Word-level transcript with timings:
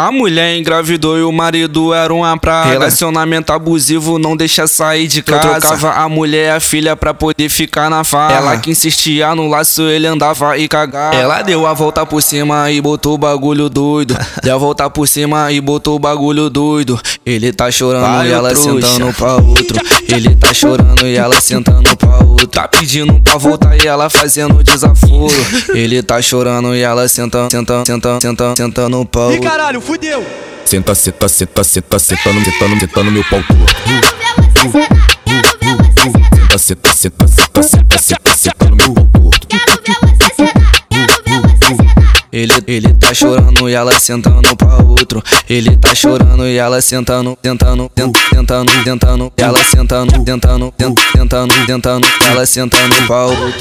A 0.00 0.10
mulher 0.10 0.56
engravidou 0.56 1.18
e 1.18 1.22
o 1.22 1.30
marido 1.30 1.92
era 1.92 2.12
uma 2.14 2.34
praga. 2.38 2.70
Relacionamento 2.70 3.52
abusivo 3.52 4.18
não 4.18 4.34
deixa 4.34 4.66
sair 4.66 5.06
de 5.06 5.20
casa. 5.20 5.60
Trocava 5.60 5.90
a 5.90 6.08
mulher 6.08 6.46
e 6.46 6.50
a 6.56 6.58
filha 6.58 6.96
pra 6.96 7.12
poder 7.12 7.50
ficar 7.50 7.90
na 7.90 8.02
farra. 8.02 8.32
Ela 8.32 8.56
que 8.56 8.70
insistia 8.70 9.34
no 9.34 9.46
laço, 9.46 9.82
ele 9.82 10.06
andava 10.06 10.56
e 10.56 10.66
cagava. 10.66 11.14
Ela 11.14 11.42
deu 11.42 11.66
a 11.66 11.74
volta 11.74 12.06
por 12.06 12.22
cima 12.22 12.70
e 12.70 12.80
botou 12.80 13.12
o 13.12 13.18
bagulho 13.18 13.68
doido. 13.68 14.16
deu 14.42 14.54
a 14.54 14.58
volta 14.58 14.88
por 14.88 15.06
cima 15.06 15.52
e 15.52 15.60
botou 15.60 15.96
o 15.96 15.98
bagulho 15.98 16.48
doido. 16.48 16.98
Ele 17.26 17.52
tá 17.52 17.70
chorando 17.70 18.00
Vai, 18.00 18.28
e 18.28 18.32
ela 18.32 18.54
trouxa. 18.54 18.86
sentando 18.86 19.12
pra 19.12 19.34
outro. 19.34 19.78
Ele 20.08 20.34
tá 20.34 20.54
chorando 20.54 21.06
e 21.06 21.14
ela 21.14 21.38
sentando 21.42 21.94
pra 21.98 22.24
outro. 22.24 22.46
Tá 22.46 22.66
pedindo 22.66 23.20
pra 23.20 23.36
voltar 23.36 23.76
e 23.76 23.86
ela 23.86 24.08
fazendo 24.08 24.64
desaforo. 24.64 25.30
Ele 25.74 26.02
tá 26.02 26.20
chorando 26.22 26.74
e 26.74 26.80
ela 26.80 27.06
sentando, 27.06 27.50
sentando, 27.50 27.86
sentando, 27.86 28.20
sentando, 28.22 28.56
sentando 28.56 29.04
pra 29.04 29.20
outro. 29.20 29.36
Ih, 29.36 29.40
caralho, 29.40 29.80
fudeu. 29.90 30.24
Senta, 30.64 30.94
senta, 30.94 31.28
senta, 31.28 31.64
senta, 31.64 31.98
sentando, 31.98 32.44
sentando, 32.44 32.78
sentando 32.78 33.10
meu 33.10 33.24
pau 33.24 33.42
você 36.52 36.74
sentar, 36.74 36.94
Senta, 36.94 37.26
senta, 37.26 37.62
senta, 37.62 37.62
senta, 37.62 37.98
senta, 37.98 38.34
sentando 38.34 38.76
meu 38.76 38.94
pau. 39.06 39.30
Ele, 42.32 42.52
ele 42.68 42.94
tá 42.94 43.12
chorando 43.12 43.68
e 43.68 43.74
ela 43.74 43.98
sentando 43.98 44.54
pra 44.54 44.76
outro. 44.76 45.20
Ele 45.48 45.76
tá 45.76 45.92
chorando 45.92 46.46
e 46.46 46.56
ela 46.56 46.80
sentando, 46.80 47.36
tentando, 47.42 47.90
tentando, 47.92 48.84
tentando, 48.84 49.32
ela 49.36 49.64
sentando, 49.64 50.24
tentando, 50.24 50.72
tentando, 50.72 51.66
tentando, 51.66 52.06
ela 52.28 52.46
sentando 52.46 52.94
pra 53.08 53.26
outro. 53.26 53.54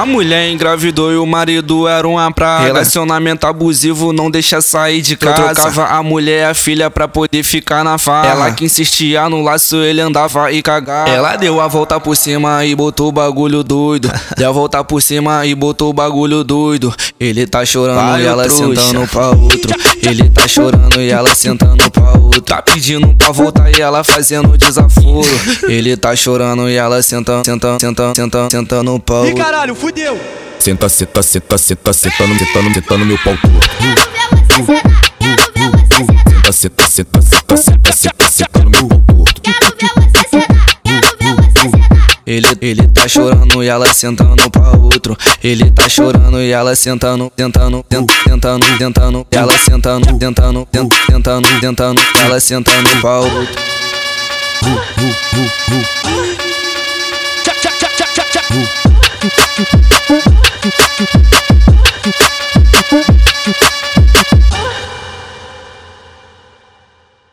A 0.00 0.06
mulher 0.06 0.50
engravidou 0.50 1.12
e 1.12 1.16
o 1.18 1.26
marido 1.26 1.86
era 1.86 2.08
uma 2.08 2.32
praga. 2.32 2.64
Relacionamento 2.64 3.46
abusivo 3.46 4.14
não 4.14 4.30
deixa 4.30 4.58
sair 4.62 5.02
de 5.02 5.14
casa. 5.14 5.52
Trocava 5.52 5.88
a 5.88 6.02
mulher 6.02 6.40
e 6.40 6.50
a 6.50 6.54
filha 6.54 6.90
pra 6.90 7.06
poder 7.06 7.42
ficar 7.42 7.84
na 7.84 7.98
farra. 7.98 8.28
Ela 8.28 8.50
que 8.50 8.64
insistia 8.64 9.28
no 9.28 9.42
laço, 9.42 9.76
ele 9.76 10.00
andava 10.00 10.50
e 10.52 10.62
cagava. 10.62 11.10
Ela 11.10 11.36
deu 11.36 11.60
a 11.60 11.68
volta 11.68 12.00
por 12.00 12.16
cima 12.16 12.64
e 12.64 12.74
botou 12.74 13.08
o 13.10 13.12
bagulho 13.12 13.62
doido. 13.62 14.10
deu 14.38 14.48
a 14.48 14.52
volta 14.52 14.82
por 14.82 15.02
cima 15.02 15.44
e 15.44 15.54
botou 15.54 15.90
o 15.90 15.92
bagulho 15.92 16.42
doido. 16.42 16.94
Ele 17.20 17.46
tá 17.46 17.62
chorando 17.66 17.96
Vai, 17.96 18.22
e 18.22 18.26
ela 18.26 18.44
trouxa. 18.44 18.80
sentando 18.80 19.06
pra 19.06 19.28
outro. 19.28 19.76
Ele 20.02 20.30
tá 20.30 20.48
chorando 20.48 20.98
e 20.98 21.10
ela 21.10 21.34
sentando 21.34 21.90
pra 21.90 21.99
outro. 21.99 21.99
Tá 22.44 22.62
pedindo 22.62 23.14
pra 23.14 23.30
voltar 23.30 23.70
e 23.76 23.80
ela 23.80 24.02
fazendo 24.02 24.56
desaforo. 24.58 25.28
Ele 25.68 25.96
tá 25.96 26.16
chorando 26.16 26.68
e 26.68 26.76
ela 26.76 27.00
sentando, 27.02 27.44
sentando, 27.44 27.80
sentando, 27.80 28.14
sentando, 28.16 28.50
sentando 28.50 29.00
pra 29.00 29.16
Ih, 29.16 29.18
outro. 29.18 29.36
caralho, 29.36 29.74
fudeu. 29.74 30.18
Senta, 30.58 30.88
senta, 30.88 31.22
senta, 31.22 31.58
senta, 31.58 31.92
sentando, 31.92 32.38
sentando, 32.38 32.74
sentando 32.74 33.06
meu 33.06 33.18
pau 33.18 33.34
ver 33.34 33.40
você 36.52 36.68
sentar. 36.68 36.80
Senta, 36.82 36.82
senta, 36.82 37.22
senta, 37.22 37.56
senta, 37.92 38.28
senta, 38.28 38.59
Ele, 42.70 42.86
tá 42.88 43.08
chorando 43.08 43.64
e 43.64 43.68
ela 43.68 43.92
sentando 43.92 44.48
pra 44.50 44.70
outro. 44.76 45.16
Ele 45.42 45.70
tá 45.70 45.88
chorando 45.88 46.40
e 46.40 46.50
ela 46.52 46.76
sentando, 46.76 47.30
tentando, 47.34 47.82
tent- 47.88 48.06
tentando, 48.24 48.66
tentando, 48.78 49.26
ela 49.30 49.58
sentando, 49.58 50.18
tentando, 50.18 50.66
tent- 50.70 50.92
tentando, 51.06 51.48
tentando, 51.60 52.00
ela 52.24 52.38
sentando 52.38 52.88
pra 53.00 53.18
outro. 53.20 53.48